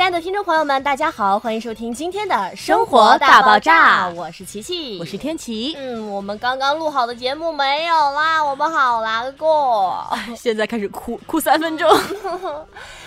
[0.00, 5.76] 亲爱的听众朋友们，大家好，欢迎收听今天的生活大爆炸，我是琪琪，我是天琪。
[5.76, 10.02] 嗯，我们刚刚录好的节目没有啦，我们好难过，
[10.34, 11.86] 现在开始哭，哭三分钟。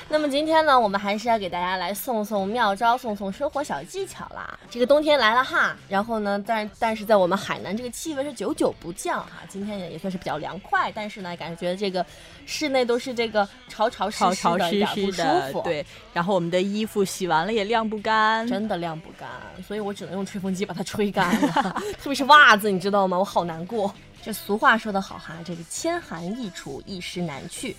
[0.10, 4.60] 那么今天呢，我们还是要给大家来送送妙招，送送生活小技巧啦。
[4.70, 12.06] 这个冬天来了哈，然后呢，但但是在我们海南这个气温是久久不降哈，今天也也算是比较凉快，但是呢，感觉这个
[12.46, 15.62] 室内都是这个潮潮湿湿的，有点不舒服。
[15.64, 19.28] 对，然后我们的衣服洗完了也晾不干，真的晾不干，
[19.68, 21.82] 所以我只能用吹风机把它吹干了。
[22.00, 23.18] 特别是袜子，你知道吗？
[23.18, 23.94] 我好难过。
[24.22, 27.76] 这俗话说得好哈，这个千寒易除，一湿难去。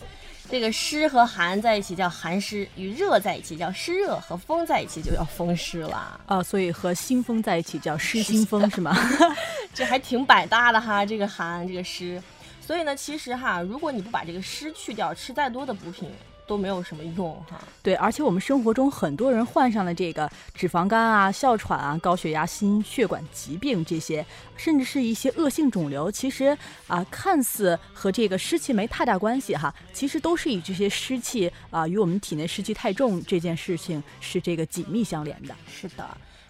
[0.51, 6.43] 这个湿和寒在一起叫寒湿，与热在一起叫湿热，和风在一起就叫风湿了啊。
[6.43, 8.97] 所以和新风在一起叫湿新风是吗？
[9.75, 12.23] 这还挺百搭的哈，这个寒，这个湿。
[12.61, 16.11] 所以呢，其实哈，如果你不把这个湿去掉，吃再多的补品。
[16.47, 17.61] 都没有什么用哈。
[17.83, 24.25] 对，而且我们生活中很多人患上了这个脂肪肝啊、哮喘啊、高血压、心血管疾病这些，
[24.57, 26.11] 甚至是一些恶性肿瘤。
[26.11, 35.55] 其实啊，看似和这个湿气没太大关系哈，其实都是与这些湿气啊与我们体内湿气太重这件事情是这个紧密相连的。
[35.69, 36.07] 是的。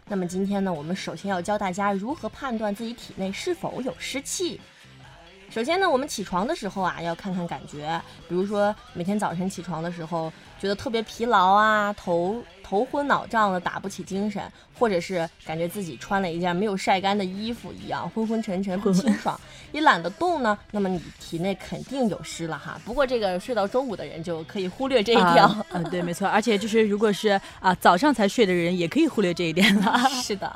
[0.06, 4.60] 那么今天呢，我们首先要教大家如何判断自己体内是否有湿气。
[5.50, 8.00] 首先呢，我们起床的时候啊，要看看感觉。
[8.28, 14.42] 比如说，每天早晨起床的时候，觉得特别疲劳啊，头头昏脑胀的，打不起精神，
[14.76, 19.38] 或者是感觉自己穿了一件没有晒干的衣服一样，昏昏沉沉不清爽，
[19.70, 22.76] 也懒得动呢，那么你体内肯定有湿了哈。
[22.84, 25.64] 不过这个睡到中午的人就可以忽略这一条。
[25.70, 26.26] 嗯，对，没错。
[26.26, 29.96] 而且就是如果是啊早上才睡的人，也可以忽略这一点了。
[30.20, 30.48] 是的。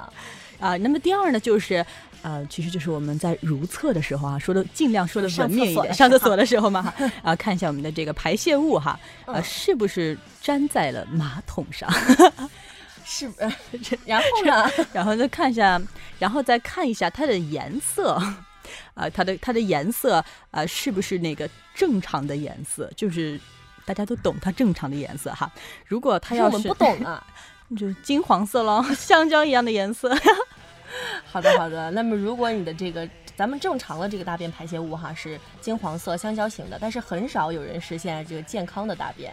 [0.58, 1.86] 啊，那么第二呢，就是。
[2.22, 6.92] 呃，其实就是我们在如厕的时候啊，说的尽量说的文明一点，上厕所的时候嘛，
[7.23, 11.89] 啊，看一下我们的这个排泄物哈，呃，是不是粘在了马桶上？
[13.11, 13.30] 是，
[14.05, 14.70] 然后呢？
[14.92, 15.80] 然后再看一下，
[16.18, 18.20] 然后再看一下它的颜色，
[18.92, 22.90] 啊，它的它的颜色啊，是不是那个正常的颜色？
[22.95, 23.40] 就是
[23.86, 25.50] 大家都懂它正常的颜色哈。
[25.86, 27.24] 如果它要是不懂啊，
[27.79, 30.14] 就金黄色喽，香蕉一样的颜色。
[31.30, 31.90] 好的，好的。
[31.90, 39.33] 那么，如果你的这个咱们正常的这个大便排泄物哈是金黄色香蕉型的，但是很少有人实现这个健康的大便。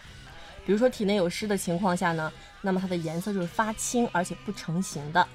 [0.66, 5.26] 比如说体内有湿的情况下呢，那么它的颜色就是发青而且不成形的。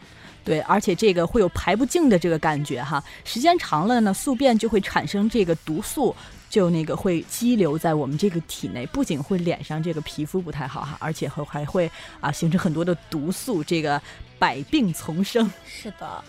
[0.45, 3.03] 对，而且这个会有排不净的这个感觉哈。
[3.25, 6.15] 时间长了呢，宿便就会产生这个毒素，
[6.49, 14.01] 就那个会积留在我们这个体内，不仅会脸上这个皮肤不太好哈，而且还还会啊形成很多的毒素，这个。
[14.41, 16.25] 百病丛生，是的。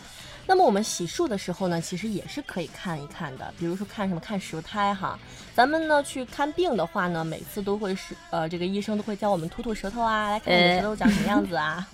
[0.48, 3.54] 那么我们洗漱的时候呢，其实也是可以看一看的。
[3.58, 4.20] 比如说看什么？
[4.20, 5.18] 看舌苔哈。
[5.54, 11.88] 咱们呢去看病的话呢，每次都会是呃，这个医生都会教我们吐吐舌头啊，来看你的舌头长什么样子啊。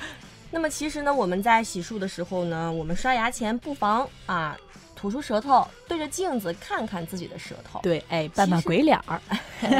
[0.50, 4.56] 那么其实呢，我们在洗漱的时候呢，我们刷牙前不妨啊
[4.94, 7.80] 吐出舌头，对着镜子看看自己的舌头。
[7.82, 9.20] 对，哎，扮扮鬼脸儿。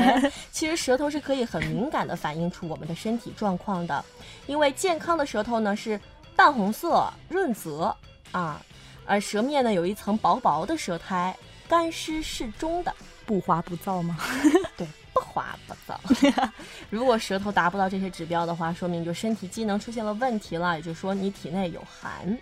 [0.51, 4.03] 其实舌头是可以很敏感的反映出我们的身体状况的，
[4.47, 6.01] 因为健康的舌头呢是
[6.35, 7.95] 淡红色、润泽
[8.31, 8.63] 啊，
[9.05, 11.37] 而舌面呢有一层薄薄的舌苔，
[11.69, 12.95] 干湿适中的，
[13.27, 14.17] 不滑不燥吗？
[14.77, 16.51] 对，不滑不燥。
[16.89, 22.39] 如果舌头达不到这些指标的话，说明就身体机能出现了问题了，也就是说你体内有寒。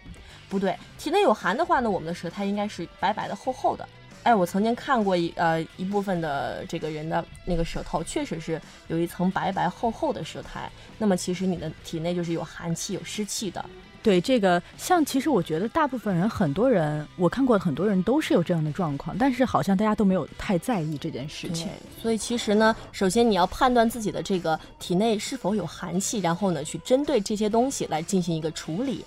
[0.48, 3.88] 不对，体内有寒的话呢，我们的舌苔应该是白白的、厚厚的。
[4.24, 10.70] 哎，我曾经看过一呃一部分的这个人的那个舌头，确实是有一层白白厚厚的舌苔。
[10.98, 13.64] 那么其实你的体内就是有寒气、有湿气的。
[14.03, 21.69] 对这个，像其实我觉得大部分人，很多人我看过很多人都是有这样的状况，但是好像大家都没有太在意这件事情。
[22.00, 29.04] 所以其实呢，首先你要判断自己的这个体内是否有寒气，然后呢去针对这些东西来进行一个处理。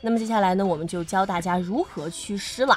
[0.00, 2.76] 那么接下来呢，我们就教大家如何祛湿了。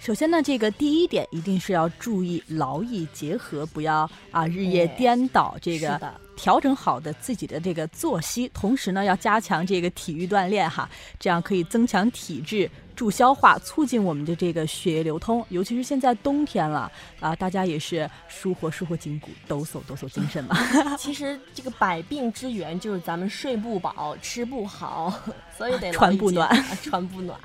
[0.00, 5.54] 首先呢，这个第一点一定是要注意劳逸结合，不要啊日夜颠倒。
[5.60, 6.00] 这个
[6.34, 10.88] 调整好的自己的这个作息，同时呢要加强这个体育锻炼哈，
[11.18, 15.44] 这样可以增强体质、助消化、促进我们的这个血液流通。
[15.50, 20.56] 尤其是现在冬天了啊，大家也是舒活舒活筋骨，抖擞抖擞精神嘛。
[20.96, 25.12] 其实这个百病之源 就是咱们睡不饱、吃不好，
[25.58, 26.50] 所以得 穿不暖，
[26.82, 27.38] 穿不暖。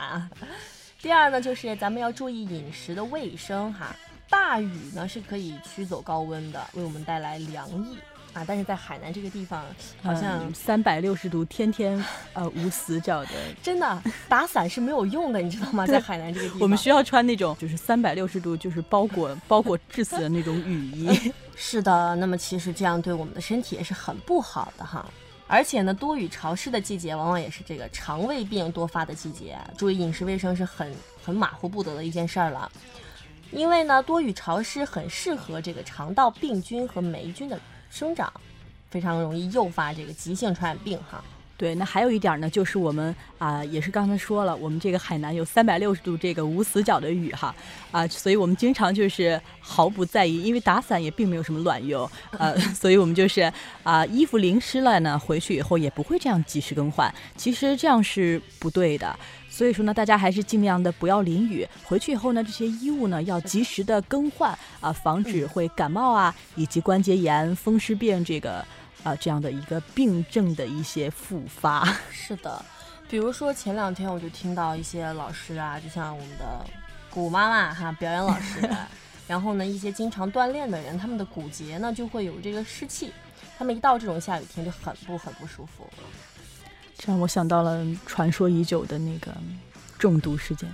[1.05, 3.95] 第二呢，就是咱们要注意饮食的卫生哈。
[4.27, 7.95] 大雨呢是可以驱走高温的，为我们带来凉意
[8.33, 8.43] 啊。
[8.47, 9.63] 但是在海南这个地方，
[10.01, 12.03] 好像三百六十度，天天
[12.33, 13.29] 呃无死角的，
[13.61, 15.85] 真的打伞是没有用的，你知道吗？
[15.85, 21.31] 在海南这个地方，我们需要穿那种就是三百六十度就是包裹 包裹致死的那种雨衣。
[21.55, 25.05] 是的，那么其实这样对我们的身体也是很不好的哈。
[25.47, 29.57] 而且呢，多雨潮湿的季节，往往也是这个肠胃病多发的季节。
[29.77, 30.91] 注意饮食卫生是很
[31.23, 32.71] 很马虎不得的一件事儿了。
[33.51, 37.59] 因为呢，多雨潮湿很适合这个肠道病菌和霉菌的
[37.91, 38.33] 生长，
[38.89, 41.23] 非常容易诱发这个急性传染病哈。
[41.57, 47.55] 对，那还有一点呢，就是我们啊，也是刚才说了，我们这个海南有三百六十度这个无死角的雨哈，
[47.91, 53.49] 啊，所以我们经常就是毫不在意，因为打伞也并没有什么卵用，呃， 所以我们就是
[53.83, 59.17] 啊，衣服淋湿了呢，回去以后也不会这样及时更换，其实这样是不对的，
[59.49, 64.51] 所以说呢，大家还是尽量的不要淋雨，回去以后呢，这些衣物呢要及时的更换
[64.81, 68.65] 啊，防止会感冒啊，以及关节炎、风湿病这个。
[69.05, 72.65] 啊，这样的一个病症的一些复发， 是的，
[73.07, 76.65] 比如说前两天我就听到一些老师啊，就像我们的
[77.11, 78.67] 古妈妈哈，表演老师，
[79.27, 83.13] 然后呢，一些经常锻炼的人，他们的骨节呢就会有这个湿气，
[83.59, 85.87] 他们一到这种下雨天就很不很不舒服，
[86.97, 89.31] 这让我想到了传说已久的那个
[89.99, 90.67] 中毒事件。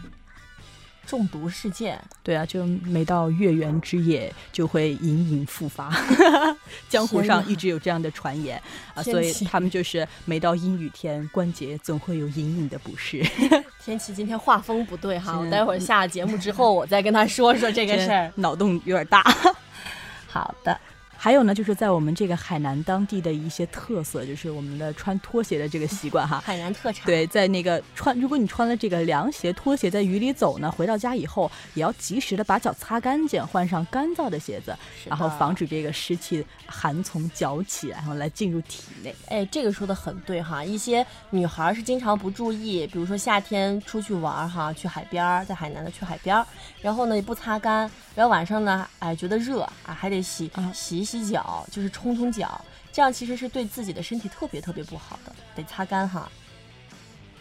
[1.12, 5.94] 中毒事件，对啊，就每到月圆之夜就会隐隐复发，
[6.88, 8.58] 江湖上一直有这样的传言
[8.94, 13.22] 啊，所以他们就是每到阴雨天，关节总会有隐隐的不适。
[13.84, 18.32] 天气今天画风不对哈，我待会儿下了节目之后，我再跟他说说这个事儿。
[18.36, 19.22] 脑洞有点大。
[20.28, 20.80] 好的。
[21.24, 26.42] 还有呢，就是在我们这个海南当地的一些特色，就是我们的穿拖鞋的这个习惯哈。
[26.44, 27.06] 海南特产。
[27.06, 34.76] 对，在那个穿，如果你穿了这个凉鞋、拖鞋在雨里走呢，回到家以后也要及时的把脚擦干净，换上干燥的鞋子，
[35.06, 39.14] 然后防止这个湿气寒从脚起，然后来进入体内。
[39.28, 40.66] 哎，这个说的很对哈。
[40.66, 46.44] 一些女孩是经常不注意，比如说夏天出去玩哈，去海边儿，在海南的去海边儿，
[46.82, 51.04] 然后呢也不擦干，然后晚上呢，哎觉得热啊，还得洗洗。
[51.04, 52.60] 洗脚就是冲冲脚，
[52.92, 56.30] 这样其实是对自己的身体特别特别不好的，得擦干哈。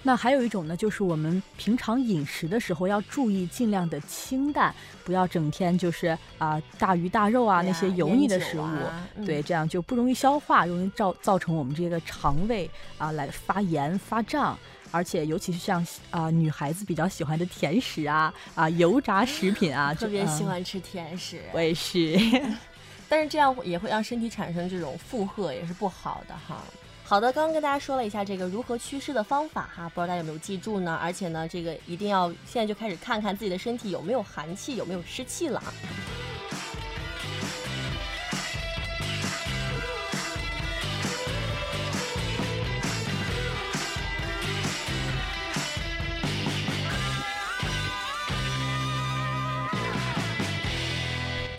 [0.02, 4.74] 那还有一种呢，就是我们平常饮食的时候要注意，尽量的清淡，
[5.04, 14.58] 不要整天就是啊大鱼大肉啊那些油腻的食物，对，这样就不容易消化，容易造造成我们这个肠胃啊来发炎发胀，
[14.90, 22.18] 而且尤其是像啊女孩子比较喜欢的甜食啊啊油炸食品啊， 特别喜欢吃甜食，我也是。
[23.08, 26.62] 但是这样也会让身体产生这种负荷，也是不好的哈。
[27.02, 30.96] 好的，刚刚跟大家说了一下这个如何祛湿的方法哈，不知道大家有没有记住呢？
[31.02, 35.60] 而且呢，这个一定要现在就开始看看自己的身体有没有寒气，有没有湿气了。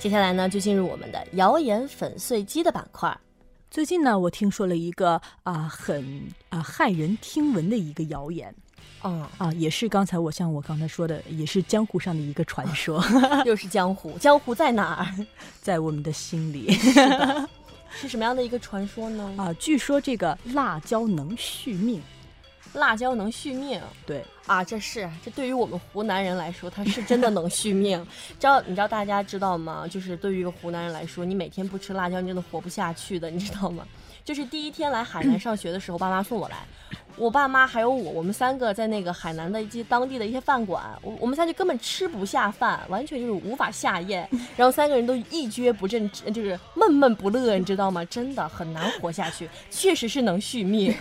[0.02, 3.16] 接下来呢，就进入我们的谣言粉碎机的板块。
[3.70, 8.52] 最近呢，我听说了一个啊很啊骇人听闻的一个谣言，
[9.04, 13.00] 啊啊，也是刚才我像我刚才说的，也是江湖上的一个传说。
[13.46, 15.26] 又是江湖，江湖在哪儿？
[15.62, 16.72] 在我们的心里。
[17.94, 19.36] 是什么样的一个传说呢？
[19.38, 22.02] 啊，据说这个辣椒能续命。
[22.74, 28.02] 辣椒能续命，对啊，这是这对于我们湖南人来说，它是真的能续命。
[28.40, 29.86] 知道你知道大家知道吗？
[29.90, 33.86] 就是对于一个湖南人来说，你每天不吃辣椒，你真的活不下去的，你知道吗？
[34.24, 36.58] 就是第一天来海南上学的时候，爸妈送我来，
[37.18, 48.06] 我爸妈还有我，我们三个在那个海南的一些当地的一些饭馆，我我们三个根本吃不下饭，完全就是无法下咽， 然后三个人都一蹶不振，就是闷闷不乐，你知道吗？
[48.06, 50.96] 真的很难活下去，确实是能续命，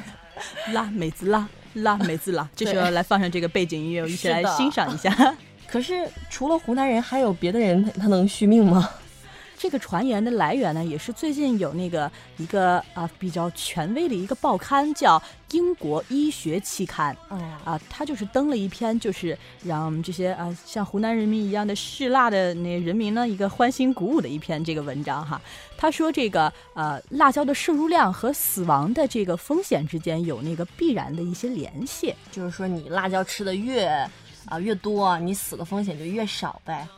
[0.73, 1.47] 辣妹子辣。
[1.75, 5.37] 辣妹子辣，这时候来放上这个背景音乐，我一起来欣赏一下。
[5.67, 8.89] 可是除了湖南人，还有别的人他能续命吗？
[9.61, 15.19] 这个传言的来源呢，也是最近有那个一个啊比较权威的一个报刊，叫
[15.51, 17.15] 《英国医学期刊》。
[17.63, 25.39] 啊，他就是登了一篇，就是让这些啊像湖南人民一样的嗜辣的那人民呢，一个欢欣鼓舞的一篇这个文章哈。
[25.77, 33.85] 他说这个呃辣椒的摄入量和死亡的这个风险之间有那个必然的一些联系，就是说你辣椒吃的越
[34.47, 36.89] 啊越多，你死的风险就越少呗。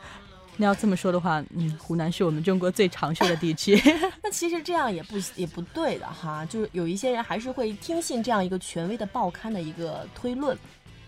[0.55, 3.75] 那要这么说的话，嗯，湖南是我们中国最长寿的地区。
[4.21, 10.57] 那其实这样也不也不对的哈，就是有一些人还是会听信这样一个权威的报刊的一个推论。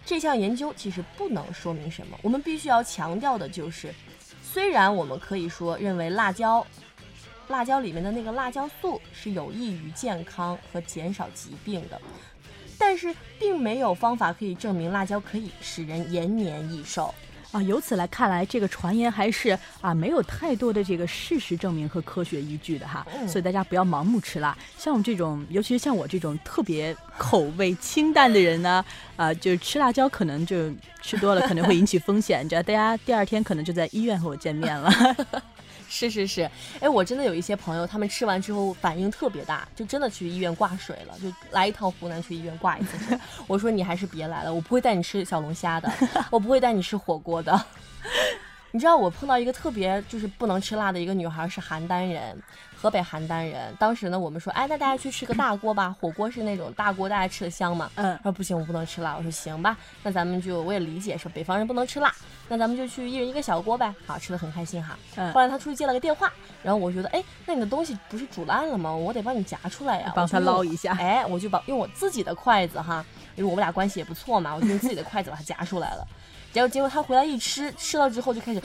[0.04, 2.18] 这项研究其实不能说明什么。
[2.22, 3.94] 我们必须要强调的就是，
[4.44, 6.66] 虽然我们可以说认为辣椒，
[7.48, 12.02] 辣椒里面的那个辣椒素是有益于健康和减少疾病的，
[12.78, 17.14] 但是并没有方法可以证明辣椒可以使人延年益寿。
[17.56, 23.08] 啊，由此来看来，这个传言还是啊没有太多的这个事实证明和科学依据的哈。
[23.26, 24.58] 所以大家不要盲目吃辣。
[24.78, 28.84] 像我们这种，尤其是像我这种特别口味清淡的人呢，
[29.16, 30.70] 啊，就是吃辣椒可能就
[31.02, 34.92] 吃多了可能会引起风险，这大家第二天可能就在医院和我见面了。
[35.90, 36.50] 是是是，
[36.80, 43.20] 哎，我真的有一些朋友，他们吃完之后反应特别大，就真的去医院挂水了，就来一趟湖南去医院挂一次。
[43.48, 45.92] 我说你还是别来了，我不会带你吃小龙虾的，
[46.30, 47.66] 我不会带你吃火锅的。
[48.76, 52.38] 你知道我碰到一个特别就是不能吃辣的一个女孩，是邯郸人。
[52.76, 57.90] 河北邯郸人，当时呢，我们说，哎，那大家去吃个大锅吧，火锅是那种大锅，大家吃的香嘛。
[57.96, 59.16] 嗯，说不行，我不能吃辣。
[59.16, 62.14] 我说行吧，那咱们就我也理解，说北方人不能吃辣，
[62.50, 63.96] 那咱们就去一人一个小锅呗。
[64.06, 65.00] 好，吃的很开心哈。
[65.16, 65.32] 嗯。
[65.32, 66.30] 后来他出去接了个电话，
[66.62, 68.94] 然后我觉得，哎，那你的东西不是煮烂了吗？
[68.94, 70.92] 我得帮你夹出来呀，帮他捞一下。
[71.00, 73.06] 哎，我就把用我自己的筷子哈，
[73.38, 76.06] 因为我们俩关系也不错嘛，我就用自己的筷子把它夹出来了。
[76.56, 78.62] 结果结果他回来一吃，吃了之后就开始，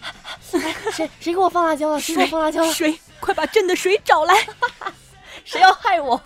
[0.90, 2.00] 谁谁给我放辣椒了？
[2.00, 2.72] 谁给我放辣椒了？
[2.72, 4.34] 水，快把朕的水找来！
[5.44, 6.18] 谁要害我？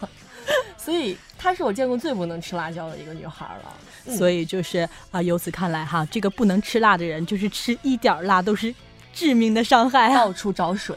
[0.77, 4.15] 所以她是我见过最不能吃辣椒的一个女孩了。
[4.17, 8.73] 所以就是啊，由此看来哈，这个不能吃辣的人，就是吃一点辣都是
[9.13, 10.95] 致命的伤害，到处找水。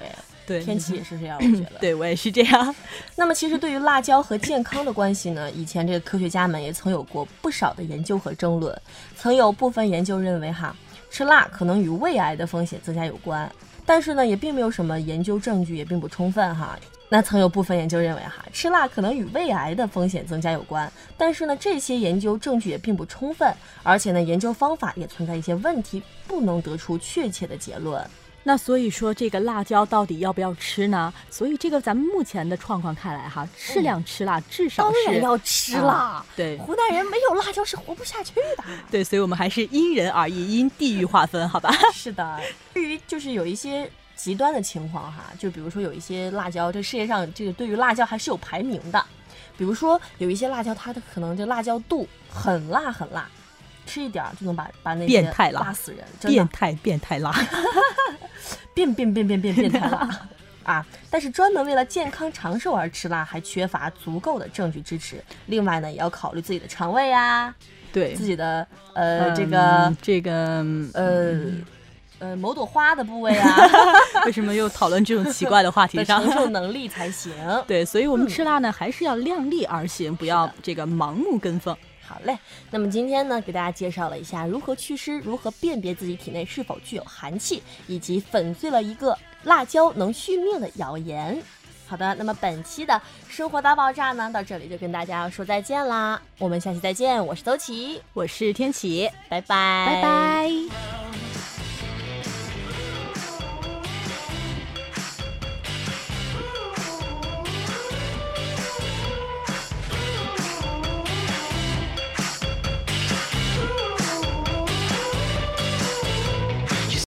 [0.52, 1.80] 对，天气也是这样，我觉得。
[1.80, 2.76] 对我也是这样。
[3.16, 8.82] 那么，其实对于辣椒和健康的关系呢，以前这个科学家们也曾有过不少的研究和争论。
[9.16, 10.76] 曾有部分研究认为，哈，
[11.10, 13.50] 吃辣可能与胃癌的风险增加有关。
[13.86, 16.78] 但是呢，也并没有什么研究证据，也并不充分哈。
[17.10, 20.90] 那曾有部分研究认为，哈，吃辣可能与胃癌的风险增加有关。
[21.18, 23.54] 但是呢，这些研究证据也并不充分，
[23.84, 28.02] 而且呢，研究方法也存在一些问题，不能得出确切的结论。
[28.44, 31.14] 那所以说，这个辣椒到底要不要吃呢？
[31.30, 36.26] 所以这个咱们目前的状况看来，哈，适量吃辣，至少是要吃辣。
[36.36, 38.64] 对，湖南人没有辣椒是活不下去的。
[38.90, 41.72] 对，所以我们还是因人而异，因地域划分，好吧？
[41.94, 42.40] 是的。
[42.74, 49.06] 对于就是有一些极端的情况哈，就比如说有一些辣椒，这世界上这个对于辣椒还是有排名的。
[49.56, 53.30] 比如说有一些辣椒，它的可能这辣椒度很辣很辣。
[53.84, 57.32] 吃一点就能把把那变态辣死人，变态变态辣，
[58.74, 60.10] 变变变变变变态辣
[60.64, 60.86] 啊！
[61.10, 65.24] 但是专门为了健康长寿而吃辣，还缺乏足够的证据支持。
[65.48, 67.54] 另外呢，也要考虑自己的肠胃呀，
[67.92, 71.42] 对自己的呃这个这个呃
[72.20, 73.58] 呃某朵花的部位啊。
[74.28, 76.06] 为什么又讨论这种奇怪的话题？
[76.06, 77.34] 承受 能力才行。
[77.66, 81.76] 对，所以我们吃辣呢，还是要量力而行，不要这个盲目跟风。
[82.12, 82.38] 好嘞，
[82.70, 91.42] 那么今天呢，给大家介绍了一下如何祛湿，如何辨别自己体内是否具有寒气，以及粉碎了一个辣椒能续命的谣言。
[91.88, 101.01] 好的，那么本期的生活大爆炸呢，到这里就跟大家说再见啦，我们下期再见，我是周琦，我是天启，拜拜，拜拜。